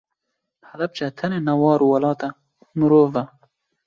Helepçe 0.69 1.07
tenê 1.17 1.39
ne 1.47 1.53
war 1.61 1.79
û 1.85 1.87
welat 1.93 2.21
e, 2.27 2.29
mirov 2.79 3.15
e. 3.21 3.23